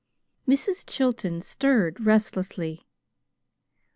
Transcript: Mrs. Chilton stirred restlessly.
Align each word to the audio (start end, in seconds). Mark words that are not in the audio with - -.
Mrs. 0.47 0.83
Chilton 0.87 1.41
stirred 1.43 2.03
restlessly. 2.03 2.87